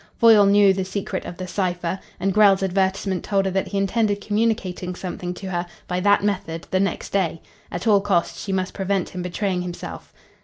Foyle 0.17 0.47
knew 0.47 0.73
the 0.73 0.83
secret 0.83 1.25
of 1.25 1.37
the 1.37 1.45
cipher, 1.45 1.99
and 2.19 2.33
Grell's 2.33 2.63
advertisement 2.63 3.23
told 3.23 3.45
her 3.45 3.51
that 3.51 3.67
he 3.67 3.77
intended 3.77 4.19
communicating 4.19 4.95
something 4.95 5.31
to 5.35 5.51
her 5.51 5.67
by 5.87 5.99
that 5.99 6.23
method 6.23 6.65
the 6.71 6.79
next 6.79 7.11
day. 7.11 7.39
At 7.71 7.85
all 7.85 8.01
costs 8.01 8.41
she 8.43 8.51
must 8.51 8.73
prevent 8.73 9.09
him 9.09 9.21
betraying 9.21 9.61
himself. 9.61 10.11